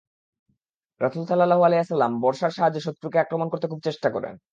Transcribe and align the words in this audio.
রাসূল 1.01 1.23
সাল্লাল্লাহু 1.25 1.63
আলাইহি 1.63 1.81
ওয়াসাল্লাম 1.81 2.11
বর্শার 2.23 2.55
সাহায্যে 2.57 2.81
শত্রুকে 2.87 3.17
আক্রমণ 3.19 3.47
করতে 3.49 3.65
খুব 3.71 3.81
চেষ্টা 3.87 4.07
করেন। 4.15 4.33